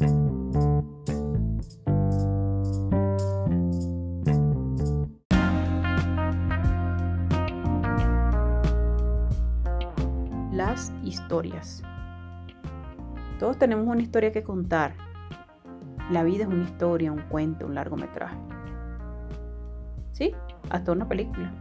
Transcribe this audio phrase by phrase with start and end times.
[0.00, 0.08] Las
[11.04, 11.82] historias.
[13.38, 14.94] Todos tenemos una historia que contar.
[16.10, 18.38] La vida es una historia, un cuento, un largometraje.
[20.12, 20.32] Sí,
[20.70, 21.52] hasta una película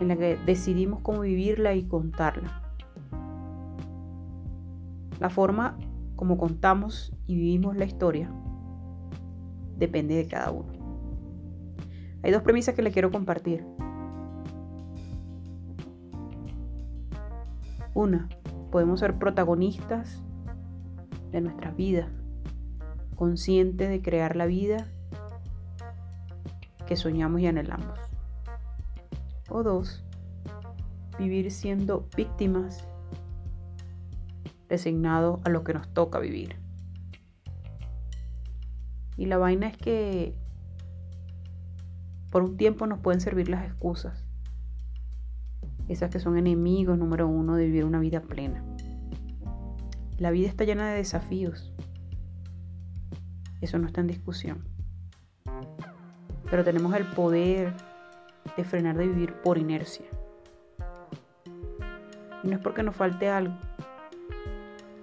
[0.00, 2.62] en la que decidimos cómo vivirla y contarla.
[5.20, 5.76] La forma
[6.18, 8.28] como contamos y vivimos la historia
[9.76, 10.72] depende de cada uno.
[12.24, 13.64] Hay dos premisas que le quiero compartir.
[17.94, 18.28] Una,
[18.72, 20.20] podemos ser protagonistas
[21.30, 22.10] de nuestras vidas,
[23.14, 24.88] conscientes de crear la vida
[26.84, 27.96] que soñamos y anhelamos.
[29.48, 30.04] O dos,
[31.16, 32.88] vivir siendo víctimas,
[34.68, 36.56] resignados a lo que nos toca vivir.
[39.16, 40.34] Y la vaina es que
[42.30, 44.24] por un tiempo nos pueden servir las excusas.
[45.88, 48.62] Esas que son enemigos número uno de vivir una vida plena.
[50.18, 51.72] La vida está llena de desafíos.
[53.60, 54.64] Eso no está en discusión.
[56.50, 57.74] Pero tenemos el poder
[58.56, 60.06] de frenar de vivir por inercia.
[62.42, 63.56] Y no es porque nos falte algo,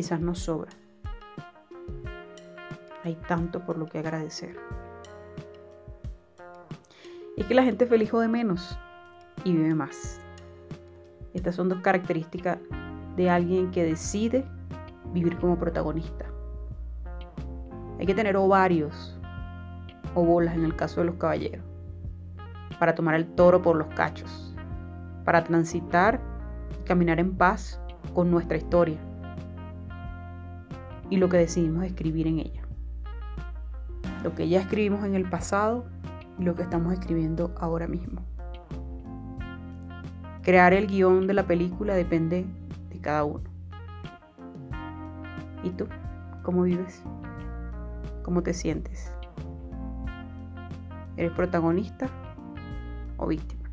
[0.00, 0.70] quizás nos sobra.
[3.04, 4.56] Hay tanto por lo que agradecer.
[7.36, 8.78] Y es que la gente feliz de menos
[9.44, 10.18] y vive más.
[11.34, 12.56] Estas son dos características
[13.14, 14.46] de alguien que decide
[15.12, 16.24] vivir como protagonista.
[17.98, 19.20] Hay que tener ovarios
[20.14, 21.62] o bolas en el caso de los caballeros
[22.78, 24.56] para tomar el toro por los cachos,
[25.26, 26.22] para transitar
[26.80, 27.78] y caminar en paz
[28.14, 28.98] con nuestra historia
[31.10, 32.62] y lo que decidimos escribir en ella.
[34.22, 35.84] Lo que ya escribimos en el pasado
[36.38, 38.22] y lo que estamos escribiendo ahora mismo.
[40.42, 42.46] Crear el guion de la película depende
[42.88, 43.44] de cada uno.
[45.62, 45.86] ¿Y tú?
[46.42, 47.02] ¿Cómo vives?
[48.22, 49.12] ¿Cómo te sientes?
[51.16, 52.08] ¿Eres protagonista
[53.20, 53.70] o víctima.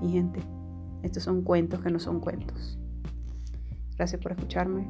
[0.00, 0.40] Mi gente,
[1.02, 2.78] estos son cuentos que no son cuentos.
[3.96, 4.88] Gracias por escucharme.